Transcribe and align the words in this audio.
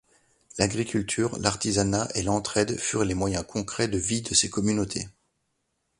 L'agriculture, 0.57 1.37
l'artisanat 1.37 2.07
et 2.15 2.23
l'entraide 2.23 2.75
furent 2.79 3.05
les 3.05 3.13
moyens 3.13 3.45
concrets 3.47 3.87
de 3.87 3.99
vie 3.99 4.23
de 4.23 4.33
ces 4.33 4.49
communautés. 4.49 5.07